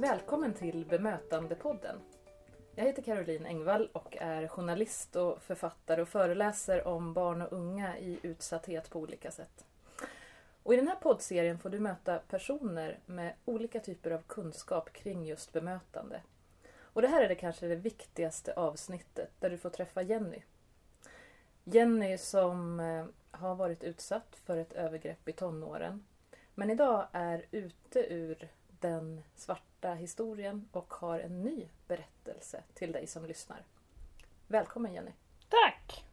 Välkommen 0.00 0.54
till 0.54 0.84
Bemötandepodden. 0.84 2.00
Jag 2.74 2.84
heter 2.84 3.02
Caroline 3.02 3.46
Engvall 3.46 3.88
och 3.92 4.16
är 4.20 4.48
journalist 4.48 5.16
och 5.16 5.42
författare 5.42 6.02
och 6.02 6.08
föreläser 6.08 6.86
om 6.86 7.12
barn 7.12 7.42
och 7.42 7.52
unga 7.52 7.98
i 7.98 8.18
utsatthet 8.22 8.90
på 8.90 9.00
olika 9.00 9.30
sätt. 9.30 9.64
Och 10.62 10.74
I 10.74 10.76
den 10.76 10.88
här 10.88 10.96
poddserien 10.96 11.58
får 11.58 11.70
du 11.70 11.80
möta 11.80 12.18
personer 12.18 12.98
med 13.06 13.34
olika 13.44 13.80
typer 13.80 14.10
av 14.10 14.22
kunskap 14.26 14.92
kring 14.92 15.26
just 15.26 15.52
bemötande. 15.52 16.22
Och 16.78 17.02
det 17.02 17.08
här 17.08 17.22
är 17.22 17.28
det 17.28 17.34
kanske 17.34 17.66
det 17.66 17.76
viktigaste 17.76 18.52
avsnittet 18.52 19.30
där 19.40 19.50
du 19.50 19.58
får 19.58 19.70
träffa 19.70 20.02
Jenny. 20.02 20.42
Jenny 21.64 22.18
som 22.18 22.80
eh, 22.80 23.06
har 23.30 23.54
varit 23.54 23.84
utsatt 23.84 24.40
för 24.44 24.56
ett 24.56 24.72
övergrepp 24.72 25.28
i 25.28 25.32
tonåren 25.32 26.04
men 26.54 26.70
idag 26.70 27.06
är 27.12 27.44
ute 27.50 28.00
ur 28.00 28.48
den 28.80 29.22
svarta 29.34 29.94
historien 29.94 30.68
och 30.72 30.94
har 30.94 31.18
en 31.18 31.42
ny 31.42 31.68
berättelse 31.86 32.62
till 32.74 32.92
dig 32.92 33.06
som 33.06 33.26
lyssnar. 33.26 33.64
Välkommen 34.46 34.94
Jenny! 34.94 35.12
Tack! 35.48 36.04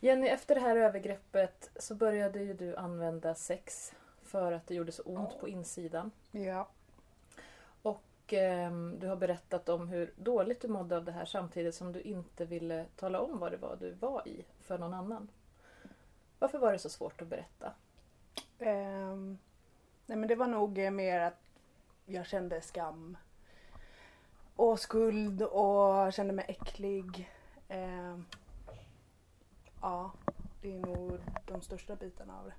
Jenny, 0.00 0.28
efter 0.28 0.54
det 0.54 0.60
här 0.60 0.76
övergreppet 0.76 1.70
så 1.76 1.94
började 1.94 2.42
ju 2.42 2.54
du 2.54 2.76
använda 2.76 3.34
sex 3.34 3.92
för 4.22 4.52
att 4.52 4.66
det 4.66 4.74
gjorde 4.74 4.92
så 4.92 5.02
ont 5.02 5.40
på 5.40 5.48
insidan. 5.48 6.10
Ja. 6.30 6.68
Och 7.82 8.32
eh, 8.32 8.72
du 8.98 9.06
har 9.06 9.16
berättat 9.16 9.68
om 9.68 9.88
hur 9.88 10.12
dåligt 10.16 10.60
du 10.60 10.68
mådde 10.68 10.96
av 10.96 11.04
det 11.04 11.12
här 11.12 11.24
samtidigt 11.24 11.74
som 11.74 11.92
du 11.92 12.00
inte 12.00 12.44
ville 12.44 12.86
tala 12.96 13.20
om 13.20 13.38
vad 13.38 13.52
det 13.52 13.56
var 13.56 13.76
du 13.76 13.90
var 13.90 14.28
i 14.28 14.44
för 14.60 14.78
någon 14.78 14.94
annan. 14.94 15.28
Varför 16.38 16.58
var 16.58 16.72
det 16.72 16.78
så 16.78 16.88
svårt 16.88 17.22
att 17.22 17.28
berätta? 17.28 17.72
Um, 18.58 19.38
nej 20.12 20.18
men 20.18 20.28
det 20.28 20.34
var 20.34 20.46
nog 20.46 20.92
mer 20.92 21.20
att 21.20 21.40
jag 22.06 22.26
kände 22.26 22.62
skam 22.62 23.16
och 24.56 24.80
skuld 24.80 25.42
och 25.42 26.12
kände 26.12 26.32
mig 26.32 26.44
äcklig. 26.48 27.30
Um, 27.68 28.26
ja, 29.80 30.12
det 30.62 30.76
är 30.76 30.80
nog 30.80 31.18
de 31.46 31.62
största 31.62 31.96
bitarna 31.96 32.38
av 32.38 32.44
det. 32.44 32.54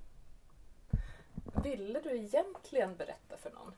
Ville 1.63 1.99
du 1.99 2.17
egentligen 2.17 2.95
berätta 2.95 3.37
för 3.37 3.51
någon? 3.51 3.73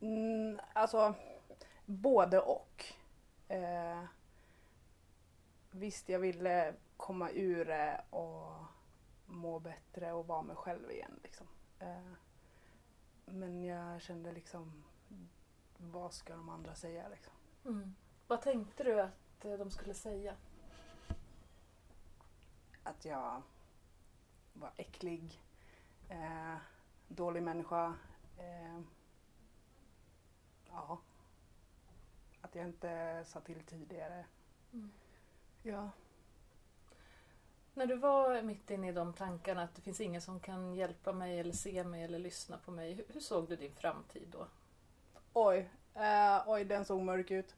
Mm, 0.00 0.60
alltså, 0.72 1.14
både 1.86 2.40
och. 2.40 2.84
Eh, 3.48 4.02
visst, 5.70 6.08
jag 6.08 6.18
ville 6.18 6.74
komma 6.96 7.30
ur 7.30 7.64
det 7.64 8.00
och 8.10 8.52
må 9.30 9.58
bättre 9.58 10.12
och 10.12 10.26
vara 10.26 10.42
mig 10.42 10.56
själv 10.56 10.90
igen. 10.90 11.20
Liksom. 11.22 11.46
Eh, 11.78 12.12
men 13.24 13.64
jag 13.64 14.02
kände 14.02 14.32
liksom, 14.32 14.84
vad 15.78 16.12
ska 16.12 16.36
de 16.36 16.48
andra 16.48 16.74
säga 16.74 17.08
liksom? 17.08 17.32
Mm. 17.64 17.94
Vad 18.26 18.42
tänkte 18.42 18.84
du 18.84 19.00
att 19.00 19.44
eh, 19.44 19.52
de 19.52 19.70
skulle 19.70 19.94
säga? 19.94 20.34
Att 22.82 23.04
jag 23.04 23.42
var 24.52 24.72
äcklig, 24.76 25.42
eh, 26.08 26.56
dålig 27.08 27.42
människa. 27.42 27.94
Eh, 28.38 28.80
ja. 30.70 30.98
Att 32.40 32.54
jag 32.54 32.64
inte 32.66 33.24
sa 33.26 33.40
till 33.40 33.62
tidigare. 33.64 34.24
Mm. 34.72 34.90
Ja. 35.62 35.90
När 37.74 37.86
du 37.86 37.96
var 37.96 38.42
mitt 38.42 38.70
inne 38.70 38.88
i 38.88 38.92
de 38.92 39.12
tankarna 39.12 39.62
att 39.62 39.74
det 39.74 39.82
finns 39.82 40.00
ingen 40.00 40.22
som 40.22 40.40
kan 40.40 40.74
hjälpa 40.74 41.12
mig 41.12 41.38
eller 41.38 41.52
se 41.52 41.84
mig 41.84 42.02
eller 42.02 42.18
lyssna 42.18 42.58
på 42.58 42.70
mig. 42.70 42.92
Hur, 42.92 43.04
hur 43.08 43.20
såg 43.20 43.48
du 43.48 43.56
din 43.56 43.74
framtid 43.74 44.28
då? 44.32 44.46
Oj, 45.32 45.70
eh, 45.94 46.42
oj 46.46 46.64
den 46.64 46.84
såg 46.84 47.02
mörk 47.02 47.30
ut. 47.30 47.56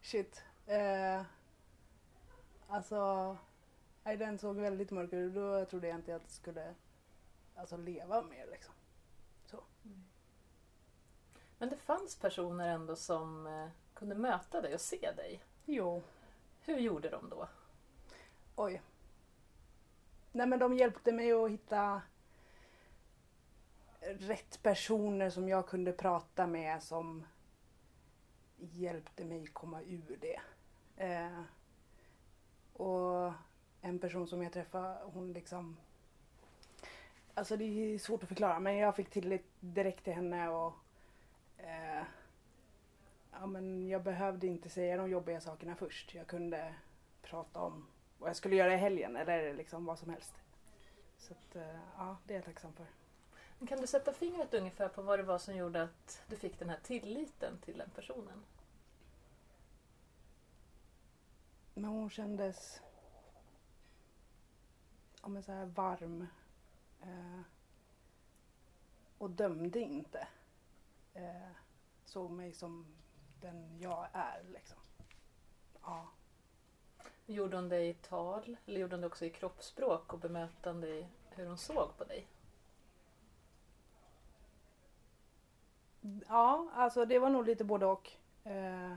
Shit. 0.00 0.42
Eh, 0.66 1.22
alltså, 2.68 3.36
nej, 4.04 4.16
den 4.16 4.38
såg 4.38 4.56
väldigt 4.56 4.90
mörk 4.90 5.12
ut. 5.12 5.34
Då 5.34 5.64
trodde 5.64 5.88
jag 5.88 5.96
inte 5.96 6.14
att 6.16 6.22
jag 6.22 6.30
skulle 6.30 6.74
alltså, 7.54 7.76
leva 7.76 8.22
mer 8.22 8.46
liksom. 8.50 8.74
Så. 9.44 9.64
Men 11.58 11.68
det 11.68 11.76
fanns 11.76 12.16
personer 12.16 12.68
ändå 12.68 12.96
som 12.96 13.46
eh, 13.46 13.68
kunde 13.94 14.14
möta 14.14 14.60
dig 14.60 14.74
och 14.74 14.80
se 14.80 15.12
dig. 15.16 15.44
Jo. 15.64 16.02
Hur 16.60 16.78
gjorde 16.78 17.10
de 17.10 17.28
då? 17.28 17.48
Oj. 18.56 18.82
Nej 20.32 20.46
men 20.46 20.58
de 20.58 20.74
hjälpte 20.74 21.12
mig 21.12 21.32
att 21.32 21.50
hitta 21.50 22.02
rätt 24.00 24.62
personer 24.62 25.30
som 25.30 25.48
jag 25.48 25.68
kunde 25.68 25.92
prata 25.92 26.46
med 26.46 26.82
som 26.82 27.26
hjälpte 28.56 29.24
mig 29.24 29.46
komma 29.46 29.82
ur 29.82 30.18
det. 30.20 30.40
Eh, 31.04 31.42
och 32.72 33.32
en 33.80 33.98
person 33.98 34.26
som 34.26 34.42
jag 34.42 34.52
träffade, 34.52 34.98
hon 35.04 35.32
liksom... 35.32 35.76
Alltså 37.34 37.56
det 37.56 37.64
är 37.64 37.98
svårt 37.98 38.22
att 38.22 38.28
förklara 38.28 38.60
men 38.60 38.76
jag 38.76 38.96
fick 38.96 39.10
tillit 39.10 39.46
direkt 39.60 40.04
till 40.04 40.12
henne 40.12 40.48
och 40.48 40.72
eh, 41.56 42.02
ja, 43.32 43.46
men 43.46 43.88
jag 43.88 44.02
behövde 44.02 44.46
inte 44.46 44.68
säga 44.68 44.96
de 44.96 45.10
jobbiga 45.10 45.40
sakerna 45.40 45.76
först. 45.76 46.14
Jag 46.14 46.26
kunde 46.26 46.74
prata 47.22 47.60
om 47.60 47.86
vad 48.20 48.28
jag 48.28 48.36
skulle 48.36 48.56
göra 48.56 48.74
i 48.74 48.76
helgen 48.76 49.16
eller 49.16 49.54
liksom 49.54 49.84
vad 49.84 49.98
som 49.98 50.10
helst. 50.10 50.34
Så 51.18 51.32
att, 51.32 51.56
eh, 51.56 51.80
ja, 51.96 52.16
det 52.24 52.34
är 52.34 52.38
jag 52.38 52.44
tacksam 52.44 52.72
för. 52.72 52.86
Kan 53.66 53.80
du 53.80 53.86
sätta 53.86 54.12
fingret 54.12 54.54
ungefär 54.54 54.88
på 54.88 55.02
vad 55.02 55.18
det 55.18 55.22
var 55.22 55.38
som 55.38 55.56
gjorde 55.56 55.82
att 55.82 56.22
du 56.26 56.36
fick 56.36 56.58
den 56.58 56.70
här 56.70 56.78
tilliten 56.82 57.58
till 57.58 57.78
den 57.78 57.90
personen? 57.90 58.44
Men 61.74 61.84
hon 61.84 62.10
kändes 62.10 62.80
ja, 65.22 65.28
men 65.28 65.42
så 65.42 65.52
här 65.52 65.66
varm. 65.66 66.26
Eh, 67.02 67.40
och 69.18 69.30
dömde 69.30 69.80
inte. 69.80 70.28
Eh, 71.14 71.50
såg 72.04 72.30
mig 72.30 72.52
som 72.52 72.86
den 73.40 73.78
jag 73.80 74.08
är 74.12 74.42
liksom. 74.52 74.78
Ja. 75.82 76.08
Gjorde 77.30 77.56
hon 77.56 77.68
det 77.68 77.84
i 77.84 77.94
tal 77.94 78.56
eller 78.66 78.80
gjorde 78.80 78.94
hon 78.94 79.00
det 79.00 79.06
också 79.06 79.24
i 79.24 79.30
kroppsspråk 79.30 80.12
och 80.12 80.18
bemötande 80.18 80.88
i 80.88 81.06
hur 81.30 81.46
hon 81.46 81.58
såg 81.58 81.96
på 81.96 82.04
dig? 82.04 82.26
Ja, 86.28 86.70
alltså 86.74 87.04
det 87.04 87.18
var 87.18 87.30
nog 87.30 87.46
lite 87.46 87.64
både 87.64 87.86
och. 87.86 88.10
Eh, 88.44 88.94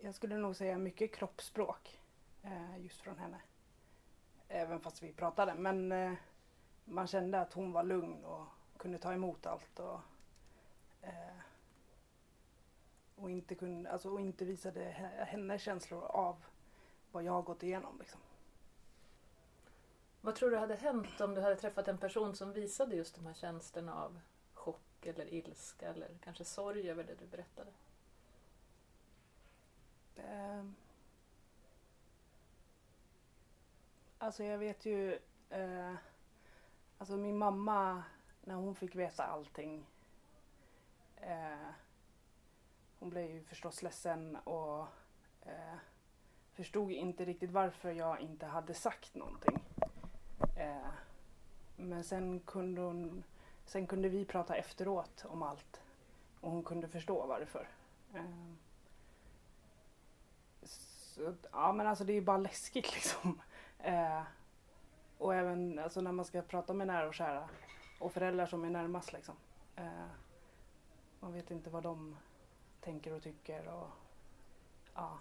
jag 0.00 0.14
skulle 0.14 0.36
nog 0.36 0.56
säga 0.56 0.78
mycket 0.78 1.14
kroppsspråk 1.14 2.00
eh, 2.42 2.78
just 2.78 3.00
från 3.00 3.18
henne. 3.18 3.40
Även 4.48 4.80
fast 4.80 5.02
vi 5.02 5.12
pratade. 5.12 5.54
Men 5.54 5.92
eh, 5.92 6.12
man 6.84 7.06
kände 7.06 7.40
att 7.40 7.52
hon 7.52 7.72
var 7.72 7.82
lugn 7.82 8.24
och 8.24 8.46
kunde 8.76 8.98
ta 8.98 9.12
emot 9.12 9.46
allt. 9.46 9.78
Och, 9.78 10.00
eh, 11.02 11.38
och, 13.16 13.30
inte, 13.30 13.54
kunde, 13.54 13.90
alltså, 13.90 14.10
och 14.10 14.20
inte 14.20 14.44
visade 14.44 14.80
hennes 15.28 15.62
känslor 15.62 16.04
av 16.04 16.44
vad 17.14 17.24
jag 17.24 17.32
har 17.32 17.42
gått 17.42 17.62
igenom. 17.62 17.98
Liksom. 17.98 18.20
Vad 20.20 20.34
tror 20.34 20.50
du 20.50 20.56
hade 20.56 20.74
hänt 20.74 21.20
om 21.20 21.34
du 21.34 21.40
hade 21.40 21.56
träffat 21.56 21.88
en 21.88 21.98
person 21.98 22.36
som 22.36 22.52
visade 22.52 22.96
just 22.96 23.14
de 23.14 23.26
här 23.26 23.34
känslorna 23.34 24.04
av 24.04 24.20
chock 24.54 25.06
eller 25.06 25.34
ilska 25.34 25.88
eller 25.88 26.18
kanske 26.24 26.44
sorg 26.44 26.90
över 26.90 27.04
det 27.04 27.14
du 27.14 27.26
berättade? 27.26 27.70
Eh, 30.16 30.64
alltså 34.18 34.44
jag 34.44 34.58
vet 34.58 34.84
ju, 34.84 35.18
eh, 35.50 35.94
alltså 36.98 37.16
min 37.16 37.38
mamma 37.38 38.02
när 38.40 38.54
hon 38.54 38.74
fick 38.74 38.94
veta 38.94 39.24
allting 39.24 39.86
eh, 41.16 41.70
hon 42.98 43.10
blev 43.10 43.30
ju 43.30 43.42
förstås 43.44 43.82
ledsen 43.82 44.36
och 44.36 44.86
eh, 45.42 45.74
förstod 46.54 46.90
inte 46.90 47.24
riktigt 47.24 47.50
varför 47.50 47.92
jag 47.92 48.20
inte 48.20 48.46
hade 48.46 48.74
sagt 48.74 49.14
någonting. 49.14 49.58
Eh, 50.56 50.90
men 51.76 52.04
sen 52.04 52.40
kunde, 52.40 52.80
hon, 52.80 53.24
sen 53.64 53.86
kunde 53.86 54.08
vi 54.08 54.24
prata 54.24 54.56
efteråt 54.56 55.24
om 55.28 55.42
allt 55.42 55.80
och 56.40 56.50
hon 56.50 56.62
kunde 56.62 56.88
förstå 56.88 57.26
varför. 57.26 57.68
Eh, 58.14 58.24
så, 60.62 61.34
ja 61.52 61.72
men 61.72 61.86
alltså 61.86 62.04
det 62.04 62.12
är 62.12 62.14
ju 62.14 62.20
bara 62.20 62.36
läskigt 62.36 62.92
liksom. 62.94 63.40
Eh, 63.78 64.22
och 65.18 65.34
även 65.34 65.78
alltså, 65.78 66.00
när 66.00 66.12
man 66.12 66.24
ska 66.24 66.42
prata 66.42 66.72
med 66.74 66.86
nära 66.86 67.08
och 67.08 67.14
kära 67.14 67.48
och 67.98 68.12
föräldrar 68.12 68.46
som 68.46 68.64
är 68.64 68.70
närmast 68.70 69.12
liksom. 69.12 69.34
Eh, 69.76 70.06
man 71.20 71.32
vet 71.32 71.50
inte 71.50 71.70
vad 71.70 71.82
de 71.82 72.16
tänker 72.80 73.12
och 73.12 73.22
tycker 73.22 73.68
och 73.68 73.88
ja. 74.94 75.18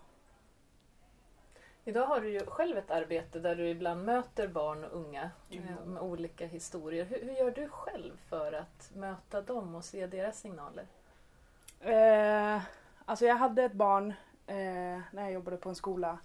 Idag 1.85 2.05
har 2.05 2.21
du 2.21 2.29
ju 2.29 2.45
själv 2.45 2.77
ett 2.77 2.91
arbete 2.91 3.39
där 3.39 3.55
du 3.55 3.69
ibland 3.69 4.05
möter 4.05 4.47
barn 4.47 4.83
och 4.83 4.97
unga 4.97 5.31
eh, 5.49 5.85
med 5.85 6.01
olika 6.01 6.47
historier. 6.47 7.05
Hur, 7.05 7.21
hur 7.21 7.33
gör 7.33 7.51
du 7.51 7.69
själv 7.69 8.17
för 8.29 8.53
att 8.53 8.91
möta 8.95 9.41
dem 9.41 9.75
och 9.75 9.85
se 9.85 10.07
deras 10.07 10.39
signaler? 10.39 10.87
Eh, 11.79 12.61
alltså 13.05 13.25
jag 13.25 13.35
hade 13.35 13.63
ett 13.63 13.73
barn 13.73 14.13
eh, 14.47 15.01
när 15.11 15.21
jag 15.21 15.31
jobbade 15.31 15.57
på 15.57 15.69
en 15.69 15.75
skola 15.75 16.17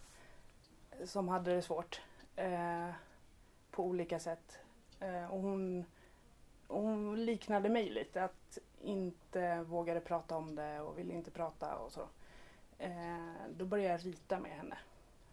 som 1.05 1.29
hade 1.29 1.55
det 1.55 1.63
svårt 1.63 2.01
eh, 2.37 2.91
på 3.71 3.85
olika 3.85 4.19
sätt. 4.19 4.59
Eh, 5.01 5.33
och 5.33 5.41
hon, 5.41 5.85
hon 6.67 7.25
liknade 7.25 7.69
mig 7.69 7.91
lite, 7.91 8.25
att 8.25 8.59
inte 8.81 9.63
vågade 9.63 10.01
prata 10.01 10.37
om 10.37 10.55
det 10.55 10.81
och 10.81 10.99
ville 10.99 11.15
inte 11.15 11.31
prata 11.31 11.77
och 11.77 11.93
så. 11.93 12.09
Eh, 12.79 13.33
då 13.51 13.65
började 13.65 13.93
jag 13.93 14.07
rita 14.07 14.41
med 14.41 14.53
henne. 14.53 14.77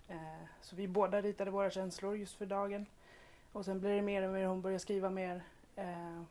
Eh, 0.07 0.43
så 0.61 0.75
vi 0.75 0.87
båda 0.87 1.21
ritade 1.21 1.51
våra 1.51 1.69
känslor 1.69 2.17
just 2.17 2.35
för 2.35 2.45
dagen. 2.45 2.85
Och 3.51 3.65
sen 3.65 3.79
blev 3.79 3.95
det 3.95 4.01
mer 4.01 4.27
och 4.27 4.33
mer, 4.33 4.45
hon 4.45 4.61
började 4.61 4.79
skriva 4.79 5.09
mer. 5.09 5.43
Eh, 5.75 6.21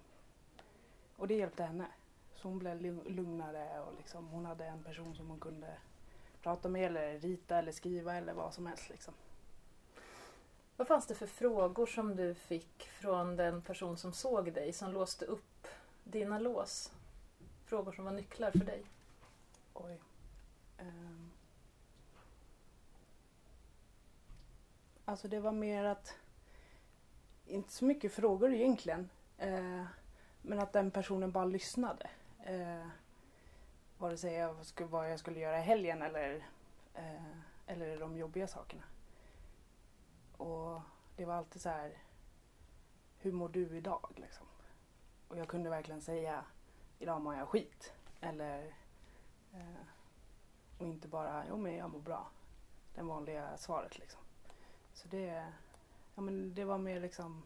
och 1.16 1.28
det 1.28 1.34
hjälpte 1.34 1.62
henne. 1.62 1.86
Så 2.34 2.48
hon 2.48 2.58
blev 2.58 2.80
lu- 2.80 3.08
lugnare 3.08 3.80
och 3.80 3.92
liksom, 3.98 4.28
hon 4.28 4.46
hade 4.46 4.64
en 4.64 4.84
person 4.84 5.14
som 5.14 5.30
hon 5.30 5.40
kunde 5.40 5.76
prata 6.42 6.68
med 6.68 6.86
eller 6.86 7.18
rita 7.18 7.58
eller 7.58 7.72
skriva 7.72 8.14
eller 8.14 8.32
vad 8.32 8.54
som 8.54 8.66
helst. 8.66 8.88
Liksom. 8.88 9.14
Vad 10.76 10.86
fanns 10.86 11.06
det 11.06 11.14
för 11.14 11.26
frågor 11.26 11.86
som 11.86 12.16
du 12.16 12.34
fick 12.34 12.82
från 12.88 13.36
den 13.36 13.62
person 13.62 13.96
som 13.96 14.12
såg 14.12 14.52
dig, 14.52 14.72
som 14.72 14.92
låste 14.92 15.24
upp 15.24 15.66
dina 16.04 16.38
lås? 16.38 16.92
Frågor 17.64 17.92
som 17.92 18.04
var 18.04 18.12
nycklar 18.12 18.50
för 18.50 18.64
dig? 18.64 18.82
Oj. 19.74 20.00
Ehm. 20.78 21.23
Alltså 25.04 25.28
det 25.28 25.40
var 25.40 25.52
mer 25.52 25.84
att, 25.84 26.14
inte 27.46 27.72
så 27.72 27.84
mycket 27.84 28.12
frågor 28.12 28.52
egentligen, 28.52 29.10
eh, 29.38 29.84
men 30.42 30.60
att 30.60 30.72
den 30.72 30.90
personen 30.90 31.32
bara 31.32 31.44
lyssnade. 31.44 32.10
Eh, 32.44 32.86
vare 33.98 34.16
sig 34.16 34.32
jag 34.34 34.66
skulle, 34.66 34.88
vad 34.88 35.12
jag 35.12 35.18
skulle 35.18 35.40
göra 35.40 35.58
i 35.58 35.62
helgen 35.62 36.02
eller, 36.02 36.46
eh, 36.94 37.38
eller 37.66 38.00
de 38.00 38.16
jobbiga 38.16 38.48
sakerna. 38.48 38.82
Och 40.36 40.80
det 41.16 41.24
var 41.24 41.34
alltid 41.34 41.62
så 41.62 41.68
här, 41.68 41.98
hur 43.18 43.32
mår 43.32 43.48
du 43.48 43.76
idag? 43.76 44.08
Liksom. 44.16 44.46
Och 45.28 45.38
jag 45.38 45.48
kunde 45.48 45.70
verkligen 45.70 46.00
säga, 46.00 46.44
idag 46.98 47.20
mår 47.20 47.34
jag 47.34 47.48
skit. 47.48 47.92
Eller 48.20 48.74
Eh, 49.54 49.86
och 50.78 50.86
inte 50.86 51.08
bara, 51.08 51.44
jo 51.48 51.56
men 51.56 51.76
jag 51.76 51.90
mår 51.90 52.00
bra. 52.00 52.30
Det 52.94 53.02
vanliga 53.02 53.56
svaret 53.56 53.98
liksom. 53.98 54.20
Så 54.94 55.08
det, 55.08 55.52
ja, 56.14 56.22
men 56.22 56.54
det 56.54 56.64
var 56.64 56.78
mer 56.78 57.00
liksom 57.00 57.42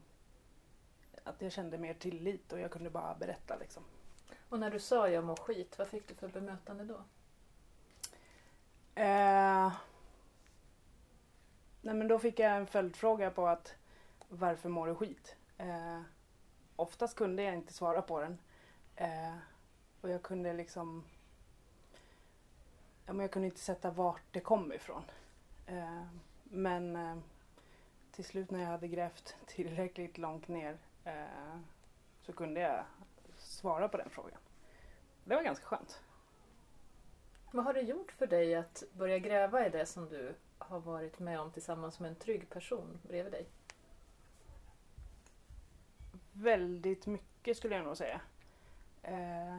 att 1.25 1.43
jag 1.43 1.53
kände 1.53 1.79
mer 1.79 1.95
tillit 1.95 2.53
och 2.53 2.61
jag 2.61 2.71
kunde 2.71 2.91
bara 2.91 3.15
berätta 3.15 3.56
liksom. 3.56 3.83
Och 4.49 4.59
när 4.59 4.71
du 4.71 4.81
sa 4.81 5.09
jag 5.09 5.25
mår 5.25 5.37
skit, 5.37 5.79
vad 5.79 5.89
fick 5.89 6.09
du 6.09 6.15
för 6.15 6.29
bemötande 6.29 6.85
då? 6.85 7.03
Eh, 8.95 9.73
nej 11.81 11.95
men 11.95 12.09
då 12.09 12.19
fick 12.19 12.39
jag 12.39 12.56
en 12.56 12.67
följdfråga 12.67 13.31
på 13.31 13.47
att 13.47 13.75
varför 14.29 14.69
mår 14.69 14.87
du 14.87 14.95
skit? 14.95 15.37
Eh, 15.59 16.00
oftast 16.77 17.17
kunde 17.17 17.43
jag 17.43 17.55
inte 17.55 17.73
svara 17.73 18.03
på 18.03 18.21
den. 18.21 18.39
Eh, 18.97 19.37
och 20.00 20.11
jag 20.11 20.23
kunde 20.23 20.53
liksom 20.53 21.05
ja, 23.06 23.12
men 23.12 23.21
jag 23.21 23.31
kunde 23.31 23.47
inte 23.47 23.61
sätta 23.61 23.91
vart 23.91 24.23
det 24.31 24.41
kom 24.41 24.73
ifrån. 24.73 25.03
Eh, 25.67 26.05
men 26.45 26.97
eh, 26.97 27.17
till 28.19 28.25
slut 28.25 28.50
när 28.50 28.61
jag 28.61 28.67
hade 28.67 28.88
grävt 28.88 29.37
tillräckligt 29.47 30.19
långt 30.19 30.49
ner 30.49 30.79
eh, 31.05 31.59
så 32.20 32.32
kunde 32.32 32.61
jag 32.61 32.85
svara 33.37 33.88
på 33.88 33.97
den 33.97 34.11
frågan. 34.11 34.38
Det 35.25 35.35
var 35.35 35.43
ganska 35.43 35.67
skönt. 35.67 36.03
Vad 37.53 37.65
har 37.65 37.75
det 37.75 37.81
gjort 37.81 38.12
för 38.12 38.26
dig 38.26 38.55
att 38.55 38.82
börja 38.93 39.19
gräva 39.19 39.67
i 39.67 39.70
det 39.70 39.87
som 39.87 40.09
du 40.09 40.35
har 40.59 40.81
varit 40.81 41.19
med 41.19 41.41
om 41.41 41.50
tillsammans 41.50 42.00
med 42.00 42.09
en 42.09 42.17
trygg 42.17 42.50
person 42.50 42.99
bredvid 43.03 43.32
dig? 43.32 43.47
Väldigt 46.32 47.06
mycket 47.06 47.56
skulle 47.56 47.75
jag 47.76 47.85
nog 47.85 47.97
säga. 47.97 48.21
Eh, 49.03 49.59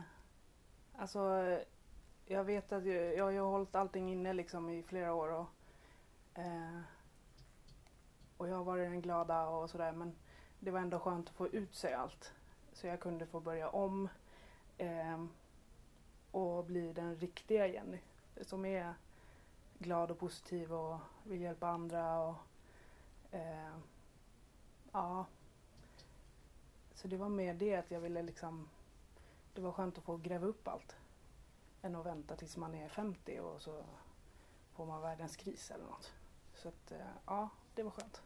alltså, 0.97 1.19
jag 2.25 2.43
vet 2.43 2.71
att 2.71 2.85
jag, 2.85 3.33
jag 3.33 3.43
har 3.43 3.51
hållit 3.51 3.75
allting 3.75 4.11
inne 4.11 4.33
liksom 4.33 4.69
i 4.69 4.83
flera 4.83 5.13
år 5.13 5.31
och, 5.31 5.47
eh, 6.33 6.81
och 8.39 8.47
jag 8.47 8.55
har 8.55 8.63
varit 8.63 8.89
den 8.89 9.01
glada 9.01 9.47
och 9.47 9.69
sådär 9.69 9.91
men 9.91 10.15
det 10.59 10.71
var 10.71 10.79
ändå 10.79 10.99
skönt 10.99 11.29
att 11.29 11.35
få 11.35 11.47
ut 11.47 11.75
sig 11.75 11.93
allt. 11.93 12.33
Så 12.73 12.87
jag 12.87 12.99
kunde 12.99 13.25
få 13.25 13.39
börja 13.39 13.69
om 13.69 14.09
eh, 14.77 15.25
och 16.31 16.65
bli 16.65 16.93
den 16.93 17.15
riktiga 17.15 17.67
Jenny 17.67 17.99
som 18.41 18.65
är 18.65 18.93
glad 19.79 20.11
och 20.11 20.19
positiv 20.19 20.73
och 20.73 20.99
vill 21.23 21.41
hjälpa 21.41 21.67
andra 21.67 22.19
och 22.19 22.35
eh, 23.31 23.73
ja 24.91 25.25
så 26.99 27.07
det 27.07 27.17
var 27.17 27.29
mer 27.29 27.53
det 27.53 27.75
att 27.75 27.91
jag 27.91 27.99
ville 27.99 28.21
liksom 28.21 28.69
Det 29.53 29.61
var 29.61 29.71
skönt 29.71 29.97
att 29.97 30.03
få 30.03 30.17
gräva 30.17 30.47
upp 30.47 30.67
allt. 30.67 30.95
Än 31.81 31.95
att 31.95 32.05
vänta 32.05 32.35
tills 32.35 32.57
man 32.57 32.75
är 32.75 32.89
50 32.89 33.39
och 33.39 33.61
så 33.61 33.83
får 34.73 34.85
man 34.85 35.01
världens 35.01 35.35
kris 35.35 35.71
eller 35.71 35.85
något. 35.85 36.13
Så 36.53 36.67
att 36.67 36.91
eh, 36.91 37.07
ja, 37.25 37.49
det 37.75 37.83
var 37.83 37.91
skönt. 37.91 38.21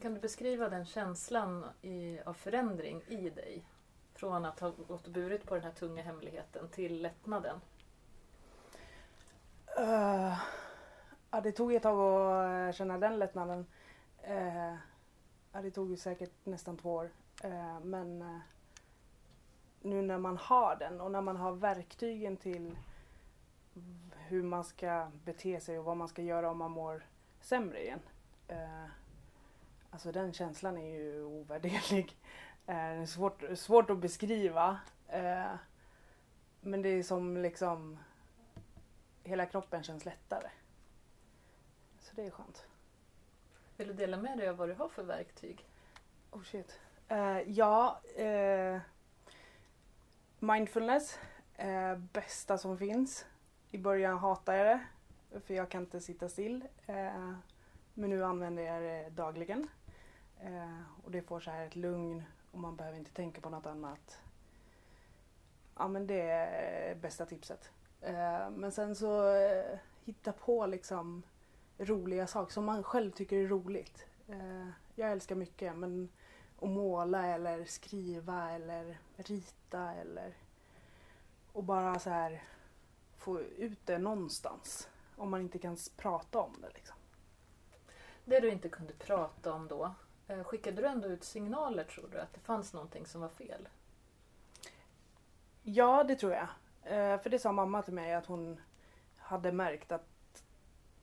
Kan 0.00 0.14
du 0.14 0.20
beskriva 0.20 0.68
den 0.68 0.84
känslan 0.84 1.64
i, 1.82 2.20
av 2.20 2.34
förändring 2.34 3.02
i 3.08 3.30
dig? 3.30 3.64
Från 4.14 4.44
att 4.44 4.60
ha 4.60 4.70
gått 4.70 5.06
och 5.06 5.12
burit 5.12 5.46
på 5.46 5.54
den 5.54 5.64
här 5.64 5.72
tunga 5.72 6.02
hemligheten 6.02 6.68
till 6.68 7.02
lättnaden. 7.02 7.60
Uh, 9.80 10.38
ja, 11.30 11.40
det 11.40 11.52
tog 11.52 11.74
ett 11.74 11.82
tag 11.82 11.98
att 11.98 12.68
eh, 12.68 12.78
känna 12.78 12.98
den 12.98 13.18
lättnaden. 13.18 13.66
Uh, 14.28 14.74
ja, 15.52 15.62
det 15.62 15.70
tog 15.70 15.90
ju 15.90 15.96
säkert 15.96 16.32
nästan 16.44 16.76
två 16.76 16.92
år. 16.92 17.10
Uh, 17.44 17.80
men 17.80 18.22
uh, 18.22 18.38
nu 19.80 20.02
när 20.02 20.18
man 20.18 20.36
har 20.36 20.76
den 20.76 21.00
och 21.00 21.10
när 21.10 21.20
man 21.20 21.36
har 21.36 21.52
verktygen 21.52 22.36
till 22.36 22.76
hur 24.16 24.42
man 24.42 24.64
ska 24.64 25.10
bete 25.24 25.60
sig 25.60 25.78
och 25.78 25.84
vad 25.84 25.96
man 25.96 26.08
ska 26.08 26.22
göra 26.22 26.50
om 26.50 26.58
man 26.58 26.70
mår 26.70 27.06
sämre 27.40 27.82
igen. 27.82 28.00
Uh, 28.50 29.01
alltså 29.92 30.12
den 30.12 30.32
känslan 30.32 30.78
är 30.78 30.94
ju 30.94 31.24
ovärderlig. 31.24 32.06
Uh, 32.06 32.66
det 32.66 32.72
är 32.72 33.06
svårt, 33.06 33.42
svårt 33.54 33.90
att 33.90 33.98
beskriva. 33.98 34.80
Uh, 35.14 35.54
men 36.60 36.82
det 36.82 36.88
är 36.88 37.02
som 37.02 37.36
liksom 37.36 37.98
hela 39.22 39.46
kroppen 39.46 39.82
känns 39.82 40.04
lättare. 40.04 40.50
Så 42.00 42.12
det 42.16 42.26
är 42.26 42.30
skönt. 42.30 42.66
Vill 43.76 43.88
du 43.88 43.94
dela 43.94 44.16
med 44.16 44.38
dig 44.38 44.48
av 44.48 44.56
vad 44.56 44.68
du 44.68 44.74
har 44.74 44.88
för 44.88 45.02
verktyg? 45.02 45.66
Oh 46.30 46.42
shit. 46.42 46.80
Eh, 47.08 47.40
ja, 47.40 48.00
eh, 48.16 48.80
mindfulness. 50.38 51.18
Eh, 51.56 51.96
bästa 51.96 52.58
som 52.58 52.78
finns. 52.78 53.26
I 53.70 53.78
början 53.78 54.18
hatade 54.18 54.58
jag 54.58 54.66
det. 54.66 55.40
För 55.40 55.54
jag 55.54 55.68
kan 55.68 55.82
inte 55.82 56.00
sitta 56.00 56.28
still. 56.28 56.64
Eh, 56.86 57.32
men 57.94 58.10
nu 58.10 58.24
använder 58.24 58.62
jag 58.62 58.82
det 58.82 59.10
dagligen. 59.10 59.68
Eh, 60.42 60.80
och 61.04 61.10
det 61.10 61.22
får 61.22 61.40
så 61.40 61.50
här 61.50 61.66
ett 61.66 61.76
lugn 61.76 62.24
och 62.50 62.58
man 62.58 62.76
behöver 62.76 62.98
inte 62.98 63.12
tänka 63.12 63.40
på 63.40 63.50
något 63.50 63.66
annat. 63.66 64.20
Ja 65.76 65.88
men 65.88 66.06
det 66.06 66.20
är 66.20 66.94
bästa 66.94 67.26
tipset. 67.26 67.70
Eh, 68.00 68.50
men 68.50 68.72
sen 68.72 68.96
så 68.96 69.34
eh, 69.34 69.78
hitta 70.04 70.32
på 70.32 70.66
liksom 70.66 71.22
roliga 71.78 72.26
saker 72.26 72.52
som 72.52 72.64
man 72.64 72.82
själv 72.82 73.10
tycker 73.10 73.36
är 73.36 73.46
roligt. 73.46 74.06
Eh, 74.28 74.68
jag 74.94 75.12
älskar 75.12 75.34
mycket 75.34 75.76
men 75.76 76.08
att 76.60 76.68
måla 76.68 77.26
eller 77.26 77.64
skriva 77.64 78.50
eller 78.50 78.98
rita 79.16 79.92
eller 79.92 80.34
och 81.52 81.64
bara 81.64 81.98
så 81.98 82.10
här 82.10 82.42
få 83.16 83.40
ut 83.40 83.86
det 83.86 83.98
någonstans. 83.98 84.88
Om 85.16 85.30
man 85.30 85.40
inte 85.40 85.58
kan 85.58 85.76
prata 85.96 86.38
om 86.38 86.60
det 86.60 86.70
liksom. 86.74 86.96
Det 88.24 88.40
du 88.40 88.50
inte 88.50 88.68
kunde 88.68 88.92
prata 88.92 89.52
om 89.52 89.68
då, 89.68 89.94
skickade 90.44 90.82
du 90.82 90.88
ändå 90.88 91.08
ut 91.08 91.24
signaler 91.24 91.84
tror 91.84 92.08
du? 92.12 92.20
Att 92.20 92.34
det 92.34 92.40
fanns 92.40 92.72
någonting 92.72 93.06
som 93.06 93.20
var 93.20 93.28
fel? 93.28 93.68
Ja, 95.62 96.04
det 96.04 96.16
tror 96.16 96.32
jag. 96.32 96.48
Eh, 96.82 97.20
för 97.20 97.30
det 97.30 97.38
sa 97.38 97.52
mamma 97.52 97.82
till 97.82 97.94
mig 97.94 98.14
att 98.14 98.26
hon 98.26 98.60
hade 99.16 99.52
märkt 99.52 99.92
att 99.92 100.44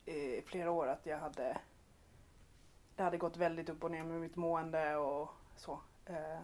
i 0.06 0.42
flera 0.42 0.72
år 0.72 0.88
att 0.88 1.06
jag 1.06 1.18
hade 1.18 1.58
det 2.96 3.04
hade 3.04 3.18
gått 3.18 3.38
väldigt 3.38 3.70
upp 3.70 3.84
och 3.84 3.92
ner 3.92 4.04
med 4.04 4.22
mitt 4.22 4.36
mående 4.36 4.96
och 4.96 5.30
så. 5.56 5.80
Eh, 6.06 6.40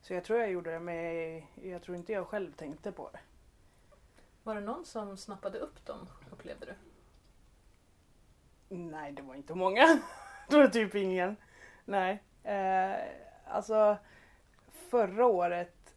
så 0.00 0.14
jag 0.14 0.24
tror 0.24 0.38
jag 0.38 0.50
gjorde 0.50 0.72
det 0.72 0.80
men 0.80 1.42
jag 1.70 1.82
tror 1.82 1.96
inte 1.96 2.12
jag 2.12 2.26
själv 2.26 2.52
tänkte 2.52 2.92
på 2.92 3.10
det. 3.12 3.20
Var 4.42 4.54
det 4.54 4.60
någon 4.60 4.84
som 4.84 5.16
snappade 5.16 5.58
upp 5.58 5.86
dem, 5.86 6.08
upplevde 6.30 6.66
du? 6.66 6.74
Nej, 8.76 9.12
det 9.12 9.22
var 9.22 9.34
inte 9.34 9.54
många. 9.54 10.02
det 10.48 10.56
var 10.56 10.68
typ 10.68 10.94
ingen. 10.94 11.36
Nej. 11.84 12.22
Eh, 12.42 12.96
alltså 13.46 13.98
förra 14.70 15.26
året, 15.26 15.94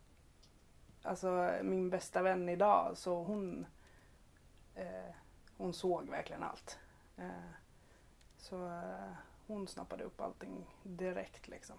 alltså 1.04 1.54
min 1.64 1.90
bästa 1.90 2.22
vän 2.22 2.50
idag, 2.50 2.98
så 2.98 3.24
hon, 3.24 3.66
eh, 4.76 5.16
hon 5.58 5.74
såg 5.74 6.10
verkligen 6.10 6.44
allt. 6.44 6.80
Eh, 7.18 7.52
så 8.38 8.68
eh, 8.68 9.14
hon 9.48 9.68
snappade 9.68 10.04
upp 10.04 10.22
allting 10.22 10.66
direkt 10.84 11.48
liksom. 11.48 11.76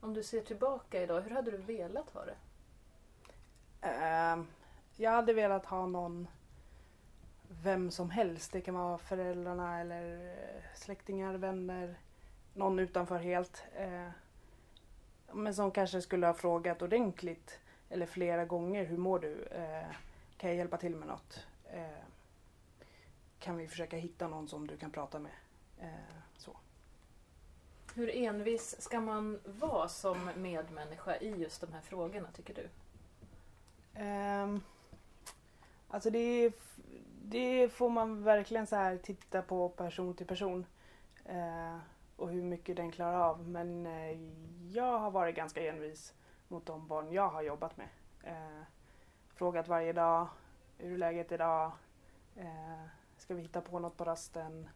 Om 0.00 0.14
du 0.14 0.22
ser 0.22 0.40
tillbaka 0.40 1.02
idag, 1.02 1.20
hur 1.20 1.30
hade 1.30 1.50
du 1.50 1.56
velat 1.56 2.10
ha 2.10 2.24
det? 2.24 2.36
Eh, 3.82 4.42
jag 4.96 5.10
hade 5.10 5.32
velat 5.32 5.66
ha 5.66 5.86
någon, 5.86 6.28
vem 7.48 7.90
som 7.90 8.10
helst. 8.10 8.52
Det 8.52 8.60
kan 8.60 8.74
vara 8.74 8.98
föräldrarna 8.98 9.80
eller 9.80 10.26
eh, 10.26 10.62
släktingar, 10.74 11.34
vänner, 11.34 11.98
någon 12.54 12.78
utanför 12.78 13.18
helt. 13.18 13.64
Eh, 13.76 14.08
men 15.32 15.54
som 15.54 15.70
kanske 15.70 16.02
skulle 16.02 16.26
ha 16.26 16.34
frågat 16.34 16.82
ordentligt 16.82 17.60
eller 17.90 18.06
flera 18.06 18.44
gånger. 18.44 18.84
Hur 18.84 18.96
mår 18.96 19.18
du? 19.18 19.44
Eh, 19.44 19.96
kan 20.36 20.50
jag 20.50 20.56
hjälpa 20.56 20.76
till 20.76 20.96
med 20.96 21.08
något? 21.08 21.46
Eh, 21.72 22.04
kan 23.38 23.56
vi 23.56 23.68
försöka 23.68 23.96
hitta 23.96 24.28
någon 24.28 24.48
som 24.48 24.66
du 24.66 24.76
kan 24.76 24.90
prata 24.90 25.18
med? 25.18 25.32
Eh, 25.80 26.14
så. 26.36 26.56
Hur 27.94 28.16
envis 28.16 28.82
ska 28.82 29.00
man 29.00 29.40
vara 29.44 29.88
som 29.88 30.30
medmänniska 30.36 31.16
i 31.16 31.30
just 31.30 31.60
de 31.60 31.72
här 31.72 31.80
frågorna 31.80 32.28
tycker 32.32 32.54
du? 32.54 32.68
Um, 34.02 34.62
alltså 35.88 36.10
det, 36.10 36.52
det 37.22 37.68
får 37.68 37.90
man 37.90 38.24
verkligen 38.24 38.66
så 38.66 38.76
här 38.76 38.96
titta 38.96 39.42
på 39.42 39.68
person 39.68 40.14
till 40.14 40.26
person. 40.26 40.66
Och 42.22 42.30
hur 42.30 42.42
mycket 42.42 42.76
den 42.76 42.90
klarar 42.90 43.20
av. 43.20 43.48
Men 43.48 43.86
eh, 43.86 44.18
jag 44.70 44.98
har 44.98 45.10
varit 45.10 45.36
ganska 45.36 45.68
envis 45.68 46.14
mot 46.48 46.66
de 46.66 46.88
barn 46.88 47.12
jag 47.12 47.28
har 47.28 47.42
jobbat 47.42 47.76
med. 47.76 47.88
Eh, 48.22 48.62
frågat 49.34 49.68
varje 49.68 49.92
dag, 49.92 50.28
hur 50.78 50.92
är 50.92 50.98
läget 50.98 51.32
idag? 51.32 51.72
Eh, 52.36 52.84
ska 53.18 53.34
vi 53.34 53.42
hitta 53.42 53.60
på 53.60 53.78
något 53.78 53.96
på 53.96 54.04
rasten? 54.04 54.68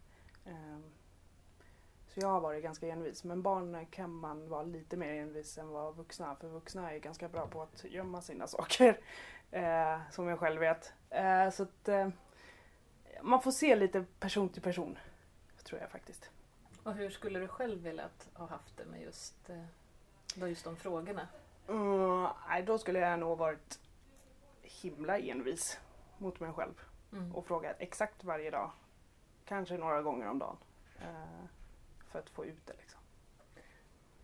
Så 2.07 2.21
jag 2.21 2.29
har 2.29 2.41
varit 2.41 2.63
ganska 2.63 2.89
envis. 2.89 3.25
Men 3.25 3.43
barn 3.43 3.87
kan 3.91 4.11
man 4.11 4.49
vara 4.49 4.63
lite 4.63 4.97
mer 4.97 5.13
envis 5.13 5.59
än 5.59 5.69
vad 5.69 5.97
vuxna. 5.97 6.37
För 6.37 6.49
vuxna 6.49 6.93
är 6.93 6.99
ganska 6.99 7.29
bra 7.29 7.47
på 7.47 7.63
att 7.63 7.85
gömma 7.85 8.23
sina 8.23 8.47
saker. 8.57 9.01
Eh, 9.51 10.01
som 10.11 10.29
jag 10.29 10.39
själv 10.39 10.61
vet. 10.61 10.93
Eh, 11.11 11.51
så 11.51 11.63
att 11.63 11.89
eh, 11.89 12.09
man 13.23 13.43
får 13.43 13.51
se 13.51 13.77
lite 13.77 14.05
person 14.21 14.49
till 14.49 14.63
person. 14.63 14.99
Tror 15.65 15.81
jag 15.81 15.91
faktiskt. 15.91 16.31
Och 16.87 16.95
hur 16.95 17.11
skulle 17.11 17.39
du 17.39 17.49
själv 17.49 17.83
velat 17.83 18.29
ha 18.35 18.47
haft 18.47 18.77
det 18.77 18.85
med 18.85 19.03
just, 19.03 19.51
eh, 19.51 20.49
just 20.49 20.65
de 20.65 20.77
frågorna? 20.77 21.29
Mm, 21.69 22.29
nej, 22.49 22.63
då 22.63 22.79
skulle 22.79 22.99
jag 22.99 23.19
nog 23.19 23.39
varit 23.39 23.81
himla 24.63 25.19
envis 25.19 25.81
mot 26.19 26.41
mig 26.41 26.53
själv. 26.53 26.81
Mm. 27.13 27.35
Och 27.35 27.47
frågat 27.47 27.77
exakt 27.79 28.25
varje 28.25 28.51
dag. 28.51 28.71
Kanske 29.45 29.79
några 29.79 30.03
gånger 30.03 30.29
om 30.29 30.39
dagen. 30.39 30.57
Eh, 31.01 31.45
för 32.09 32.19
att 32.19 32.31
få 32.31 32.45
ut 32.45 32.67
det. 32.67 32.75
Liksom. 32.79 33.01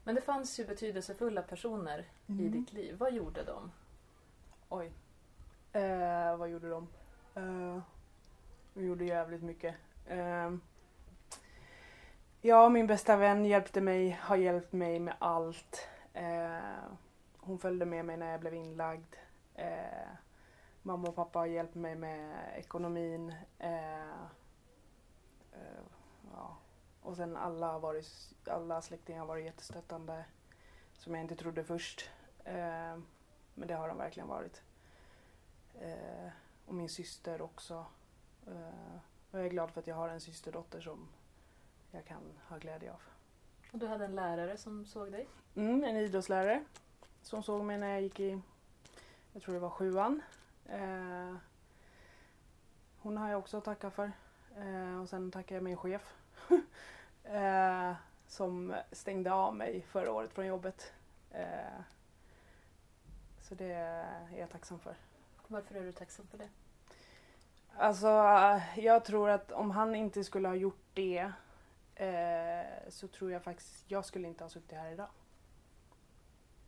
Men 0.05 0.15
det 0.15 0.21
fanns 0.21 0.61
ju 0.61 0.67
betydelsefulla 0.67 1.43
personer 1.43 2.09
mm. 2.27 2.47
i 2.47 2.49
ditt 2.49 2.73
liv. 2.73 2.97
Vad 2.99 3.13
gjorde 3.13 3.45
de? 3.45 3.73
Oj. 4.69 4.93
Eh, 5.73 6.37
vad 6.37 6.49
gjorde 6.51 6.69
de? 6.69 6.89
Eh, 7.35 7.83
de 8.75 8.85
gjorde 8.85 9.05
jävligt 9.05 9.43
mycket. 9.43 9.75
Eh, 10.07 10.51
ja, 12.45 12.69
min 12.69 12.87
bästa 12.87 13.17
vän 13.17 13.45
hjälpte 13.45 13.81
mig, 13.81 14.11
har 14.21 14.37
hjälpt 14.37 14.73
mig 14.73 14.99
med 14.99 15.15
allt. 15.19 15.89
Eh, 16.15 16.59
hon 17.39 17.59
följde 17.59 17.87
med 17.87 18.05
mig 18.05 18.17
när 18.17 18.31
jag 18.31 18.41
blev 18.41 18.55
inlagd. 18.55 19.15
Eh, 19.55 20.09
mamma 20.83 21.09
och 21.09 21.15
pappa 21.15 21.39
har 21.39 21.47
hjälpt 21.47 21.75
mig 21.75 21.95
med 21.95 22.53
ekonomin. 22.57 23.35
Eh, 23.59 24.11
eh, 25.53 25.83
ja, 26.33 26.57
och 27.03 27.17
sen 27.17 27.37
alla, 27.37 27.73
har 27.73 27.81
varit, 27.81 28.09
alla 28.47 28.83
släktingar 28.83 29.21
har 29.21 29.27
varit 29.27 29.45
jättestöttande. 29.45 30.25
Som 30.93 31.15
jag 31.15 31.25
inte 31.25 31.37
trodde 31.37 31.65
först. 31.65 32.11
Eh, 32.45 32.99
men 33.55 33.69
det 33.69 33.75
har 33.75 33.89
de 33.89 33.99
verkligen 33.99 34.29
varit. 34.29 34.63
Eh, 35.81 36.31
och 36.67 36.75
min 36.75 36.89
syster 36.89 37.43
också. 37.43 37.87
Eh, 38.47 38.97
och 39.31 39.39
jag 39.39 39.47
är 39.47 39.51
glad 39.51 39.71
för 39.71 39.81
att 39.81 39.87
jag 39.87 39.97
har 39.97 40.09
en 40.09 40.21
systerdotter 40.21 40.81
som 40.81 41.09
jag 41.93 42.05
kan 42.05 42.23
ha 42.49 42.59
glädje 42.59 42.93
av. 42.93 43.01
Och 43.73 43.79
du 43.79 43.87
hade 43.87 44.05
en 44.05 44.15
lärare 44.15 44.57
som 44.57 44.87
såg 44.87 45.13
dig? 45.13 45.29
Mm, 45.55 45.85
en 45.85 45.97
idrottslärare. 45.97 46.65
Som 47.23 47.43
såg 47.43 47.65
mig 47.65 47.79
när 47.79 47.89
jag 47.89 48.03
gick 48.03 48.21
i, 48.21 48.41
jag 49.33 49.43
tror 49.43 49.55
det 49.55 49.61
var 49.61 49.71
sjuan. 49.71 50.23
Eh, 50.67 51.35
hon 52.99 53.17
har 53.17 53.31
jag 53.31 53.39
också 53.39 53.59
att 53.59 53.65
tacka 53.65 53.91
för. 53.91 54.13
Eh, 54.57 55.01
och 55.01 55.09
sen 55.09 55.31
tackar 55.31 55.57
jag 55.57 55.65
min 55.65 55.77
chef 55.77 56.15
eh, 57.25 57.93
som 58.27 58.75
stängde 58.93 59.33
av 59.33 59.57
mig 59.57 59.83
förra 59.89 60.13
året 60.13 60.33
från 60.33 60.47
jobbet. 60.47 60.93
Eh, 61.31 61.81
så 63.41 63.55
det 63.55 63.73
är 63.73 64.39
jag 64.39 64.51
tacksam 64.51 64.79
för. 64.79 64.95
Varför 65.47 65.75
är 65.75 65.83
du 65.83 65.93
tacksam 65.93 66.27
för 66.27 66.39
det? 66.39 66.49
Alltså, 67.77 68.09
jag 68.77 69.05
tror 69.05 69.31
att 69.31 69.53
om 69.53 69.71
han 69.71 69.95
inte 69.95 70.25
skulle 70.25 70.49
ha 70.49 70.55
gjort 70.55 70.85
det 70.95 71.33
eh, 71.95 72.89
så 72.89 73.09
tror 73.09 73.33
jag 73.33 73.43
faktiskt 73.43 73.91
jag 73.91 74.05
skulle 74.05 74.29
inte 74.29 74.45
ha 74.45 74.49
suttit 74.49 74.73
här 74.73 74.93
idag. 74.93 75.09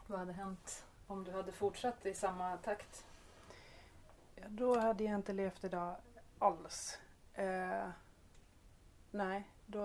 Vad 0.07 0.19
hade 0.19 0.33
hänt 0.33 0.85
om 1.07 1.25
du 1.25 1.33
hade 1.33 1.52
fortsatt 1.52 2.07
i 2.07 2.14
samma 2.14 2.57
takt? 2.57 3.04
Ja, 4.35 4.45
då 4.49 4.78
hade 4.78 5.04
jag 5.04 5.14
inte 5.14 5.33
levt 5.33 5.64
idag 5.64 5.97
alls. 6.38 6.99
Eh, 7.35 7.88
nej, 9.11 9.49
då 9.66 9.83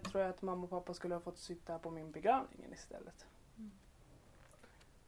tror 0.00 0.22
jag 0.22 0.30
att 0.30 0.42
mamma 0.42 0.64
och 0.64 0.70
pappa 0.70 0.94
skulle 0.94 1.14
ha 1.14 1.20
fått 1.20 1.38
sitta 1.38 1.78
på 1.78 1.90
min 1.90 2.12
begravning 2.12 2.72
istället. 2.72 3.26
Mm. 3.56 3.70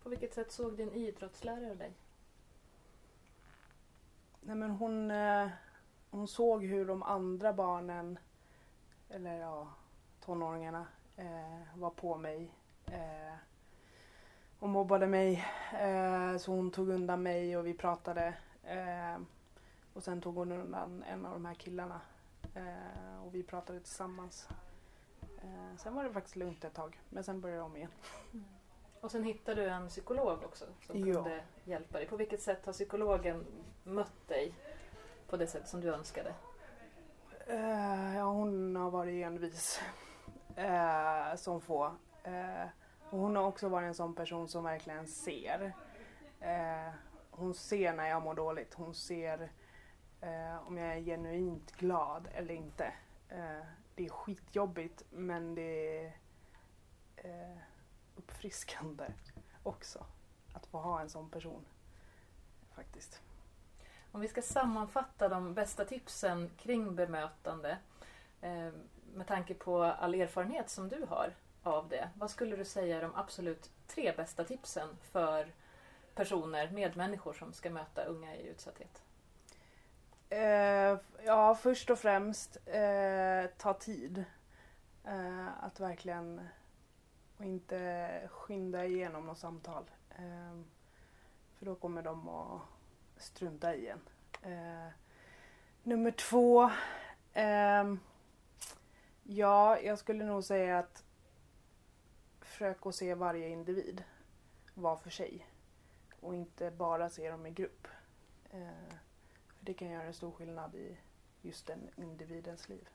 På 0.03 0.09
vilket 0.09 0.35
sätt 0.35 0.53
såg 0.53 0.77
din 0.77 0.93
idrottslärare 0.93 1.75
dig? 1.75 1.93
Nej 4.41 4.57
men 4.57 4.71
hon, 4.71 5.11
eh, 5.11 5.49
hon 6.11 6.29
såg 6.29 6.65
hur 6.65 6.87
de 6.87 7.03
andra 7.03 7.53
barnen, 7.53 8.19
eller 9.11 9.41
ja, 9.41 9.69
tonåringarna, 10.21 10.87
eh, 11.17 11.79
var 11.79 11.91
på 11.91 12.17
mig. 12.17 12.55
Eh, 12.87 13.35
och 14.59 14.69
mobbade 14.69 15.07
mig. 15.07 15.45
Eh, 15.73 16.37
så 16.37 16.53
hon 16.53 16.71
tog 16.71 16.89
undan 16.89 17.23
mig 17.23 17.57
och 17.57 17.67
vi 17.67 17.75
pratade. 17.75 18.35
Eh, 18.65 19.21
och 19.93 20.03
sen 20.03 20.21
tog 20.21 20.35
hon 20.35 20.53
undan 20.53 21.03
en 21.03 21.27
av 21.27 21.33
de 21.33 21.45
här 21.45 21.55
killarna 21.55 22.01
Eh, 22.59 23.27
och 23.27 23.35
vi 23.35 23.43
pratade 23.43 23.81
tillsammans. 23.81 24.49
Eh, 25.43 25.77
sen 25.77 25.95
var 25.95 26.05
det 26.05 26.13
faktiskt 26.13 26.37
lugnt 26.37 26.65
ett 26.65 26.75
tag, 26.75 27.01
men 27.09 27.25
sen 27.25 27.41
började 27.41 27.61
det 27.61 27.65
om 27.65 27.77
igen. 27.77 27.91
Mm. 28.33 28.45
Och 29.01 29.11
sen 29.11 29.25
hittade 29.25 29.63
du 29.63 29.69
en 29.69 29.89
psykolog 29.89 30.43
också 30.45 30.65
som 30.87 31.09
ja. 31.09 31.15
kunde 31.15 31.45
hjälpa 31.65 31.99
dig. 31.99 32.09
På 32.09 32.17
vilket 32.17 32.43
sätt 32.43 32.67
har 32.67 32.73
psykologen 32.73 33.47
mött 33.85 34.29
dig 34.29 34.55
på 35.29 35.37
det 35.37 35.47
sätt 35.47 35.69
som 35.69 35.81
du 35.81 35.95
önskade? 35.95 36.35
Uh, 37.51 38.17
ja, 38.17 38.25
hon 38.25 38.77
har 38.77 38.91
varit 38.91 39.25
envis. 39.25 39.81
Uh, 40.59 41.37
som 41.37 41.61
få. 41.61 41.87
Uh, 42.27 42.67
och 43.11 43.19
hon 43.19 43.37
har 43.37 43.45
också 43.45 43.69
varit 43.69 43.87
en 43.87 43.95
sån 43.95 44.15
person 44.15 44.49
som 44.49 44.65
verkligen 44.65 45.07
ser. 45.07 45.73
hon 47.31 47.55
ser 47.55 47.93
när 47.93 48.09
jag 48.09 48.23
mår 48.23 48.35
dåligt. 48.35 48.75
Hon 48.75 48.95
ser 48.95 49.53
om 50.67 50.79
jag 50.79 50.97
är 50.97 51.01
genuint 51.01 51.73
glad 51.77 52.29
eller 52.35 52.55
inte. 52.55 52.93
Det 53.95 54.07
är 54.07 54.09
skitjobbigt 54.09 55.03
men 55.11 55.55
det 55.55 56.07
är 56.07 56.13
uppfriskande 58.17 59.05
också 59.63 60.07
att 60.53 60.67
få 60.67 60.79
ha 60.79 61.01
en 61.01 61.11
sån 61.11 61.31
person. 61.31 61.65
Faktiskt. 62.75 63.23
Om 64.13 64.21
vi 64.21 64.29
ska 64.29 64.43
sammanfatta 64.43 65.29
de 65.29 65.55
bästa 65.55 65.85
tipsen 65.85 66.51
kring 66.57 66.95
bemötande 66.95 67.79
eh, 68.41 68.69
med 69.15 69.27
tanke 69.27 69.55
på 69.55 69.83
all 69.83 70.15
erfarenhet 70.15 70.71
som 70.71 70.89
du 70.89 71.07
har 71.09 71.35
av 71.63 71.89
det. 71.89 72.11
Vad 72.15 72.31
skulle 72.31 72.57
du 72.57 72.65
säga 72.65 72.97
är 72.97 73.03
de 73.03 73.15
absolut 73.15 73.71
tre 73.87 74.13
bästa 74.17 74.45
tipsen 74.45 74.89
för 75.03 75.53
personer, 76.15 76.71
medmänniskor 76.71 77.33
som 77.33 77.53
ska 77.53 77.71
möta 77.71 78.05
unga 78.05 78.37
i 78.37 78.49
utsatthet? 78.49 79.03
Eh, 80.29 80.99
ja, 81.25 81.55
först 81.55 81.91
och 81.91 81.99
främst 81.99 82.57
eh, 82.67 83.51
ta 83.57 83.75
tid. 83.75 84.25
Att 85.61 85.81
verkligen 85.81 86.49
och 87.39 87.45
inte 87.45 88.11
skynda 88.31 88.85
igenom 88.85 89.27
något 89.27 89.39
samtal. 89.39 89.85
För 91.59 91.67
då 91.67 91.75
kommer 91.75 92.03
de 92.03 92.29
att 92.29 92.61
strunta 93.19 93.75
i 93.75 93.89
en. 93.89 94.01
Eh, 94.43 94.93
nummer 95.83 96.11
två. 96.11 96.71
Eh, 97.33 97.85
Ja, 99.31 99.81
jag 99.81 99.99
skulle 99.99 100.25
nog 100.25 100.45
säga 100.45 100.79
att 100.79 101.05
försök 102.41 102.87
att 102.87 102.95
se 102.95 103.15
varje 103.15 103.49
individ 103.49 104.05
var 104.75 104.97
för 104.97 105.11
sig 105.11 105.47
och 106.21 106.35
inte 106.35 106.71
bara 106.71 107.11
se 107.11 107.31
dem 107.31 107.47
i 107.47 107.51
grupp. 107.51 107.89
Eh, 108.51 108.95
för 109.59 109.65
Det 109.65 109.75
kan 109.75 109.91
göra 109.91 110.03
en 110.03 110.15
stor 110.15 110.33
skillnad 110.33 110.75
i 110.75 110.99
just 111.43 111.67
den 111.67 111.91
individens 111.97 112.69
liv. 112.69 112.89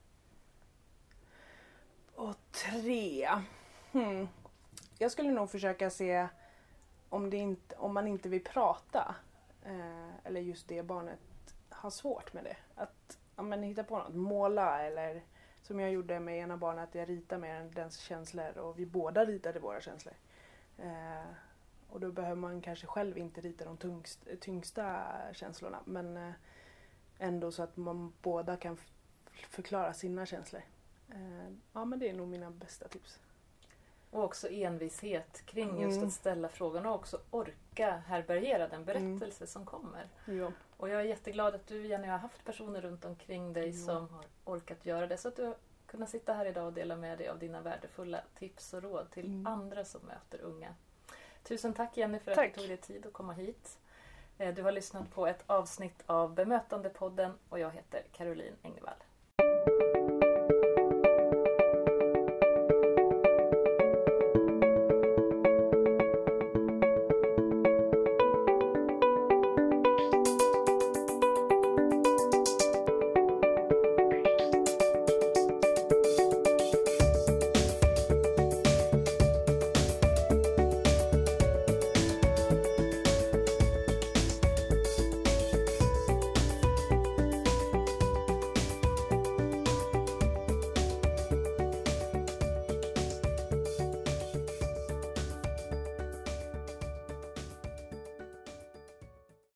Och 2.16 2.36
tre. 2.52 3.30
Hmm. 3.92 4.28
Jag 4.98 5.12
skulle 5.12 5.32
nog 5.32 5.50
försöka 5.50 5.90
se 5.90 6.28
om, 7.10 7.30
det 7.30 7.38
inte, 7.38 7.76
om 7.76 7.94
man 7.94 8.08
inte 8.08 8.30
vill 8.30 8.44
prata 8.44 9.16
eh, 9.66 10.16
eller 10.24 10.42
just 10.42 10.68
det 10.68 10.84
barnet 10.84 11.20
har 11.70 11.90
svårt 11.90 12.34
med 12.34 12.44
det. 12.44 12.58
Att 12.76 13.18
ja, 13.36 13.44
men 13.44 13.64
hitta 13.64 13.84
på 13.84 13.98
något, 13.98 14.16
måla 14.16 14.82
eller 14.82 15.24
som 15.62 15.80
jag 15.80 15.92
gjorde 15.92 16.20
med 16.20 16.40
ena 16.40 16.58
barnet, 16.58 16.90
att 16.90 16.96
jag 16.96 17.10
ritar 17.10 17.38
mer 17.38 17.56
än 17.56 17.72
dens 17.72 17.98
känslor 17.98 18.58
och 18.58 18.80
vi 18.80 18.86
båda 18.86 19.26
ritade 19.26 19.60
våra 19.60 19.82
känslor. 19.82 20.14
Eh, 20.78 21.26
och 21.90 22.00
då 22.00 22.12
behöver 22.12 22.36
man 22.36 22.62
kanske 22.62 22.88
själv 22.88 23.18
inte 23.18 23.42
rita 23.42 23.66
de 23.66 23.78
tungst, 23.78 24.28
tyngsta 24.40 25.06
känslorna 25.34 25.80
men 25.86 26.18
eh, 26.18 26.34
ändå 27.20 27.52
så 27.52 27.64
att 27.64 27.78
man 27.78 28.14
båda 28.22 28.58
kan 28.58 28.78
förklara 29.50 29.94
sina 29.94 30.26
känslor. 30.26 30.62
Eh, 31.10 31.54
ja 31.74 31.86
men 31.86 32.00
det 32.00 32.10
är 32.10 32.14
nog 32.14 32.28
mina 32.28 32.52
bästa 32.52 32.88
tips. 32.88 33.20
Och 34.14 34.24
också 34.24 34.50
envishet 34.50 35.46
kring 35.46 35.82
just 35.82 35.96
Mm. 35.98 36.08
att 36.08 36.14
ställa 36.14 36.50
frågan 36.50 36.86
och 36.86 36.96
också 36.96 37.20
orka 37.32 37.92
härbärgera 38.08 38.68
den 38.68 38.86
berättelse 38.86 39.48
som 39.48 39.66
kommer. 39.66 40.08
Ja. 40.26 40.52
Och 40.78 40.90
jag 40.90 41.02
är 41.02 41.06
jätteglad 41.06 41.56
att 41.56 41.68
du 41.68 41.88
Jenny 41.88 42.08
har 42.08 42.18
haft 42.18 42.46
personer 42.46 42.82
runt 42.82 43.06
omkring 43.06 43.54
dig 43.54 43.70
Ja. 43.70 43.86
som 43.86 44.10
har 44.10 44.26
orkat 44.46 44.86
göra 44.86 45.08
det. 45.08 45.18
Så 45.18 45.28
att 45.28 45.36
du 45.36 45.44
har 45.46 45.56
kunnat 45.88 46.10
sitta 46.10 46.34
här 46.34 46.46
idag 46.46 46.66
och 46.66 46.74
dela 46.74 46.96
med 46.96 47.18
dig 47.18 47.28
av 47.30 47.40
dina 47.40 47.62
värdefulla 47.62 48.22
tips 48.40 48.74
och 48.74 48.84
råd 48.84 49.12
till 49.12 49.26
Mm. 49.26 49.48
andra 49.48 49.86
som 49.86 50.02
möter 50.02 50.42
unga. 50.42 50.76
Tusen 51.44 51.74
tack 51.74 51.98
Jenny 51.98 52.20
för 52.20 52.32
att 52.32 52.38
Tack. 52.38 52.54
du 52.56 52.60
tog 52.60 52.70
dig 52.70 52.78
tid 52.78 53.06
att 53.06 53.14
komma 53.14 53.34
hit. 53.34 53.78
Eh, 54.38 54.54
Du 54.54 54.64
har 54.64 54.72
lyssnat 54.72 55.12
på 55.12 55.28
ett 55.28 55.44
avsnitt 55.48 56.04
av 56.06 56.34
Bemötandepodden 56.34 57.34
och 57.50 57.60
jag 57.60 57.72
heter 57.72 58.04
Caroline 58.12 58.56
Engvall. 58.64 58.94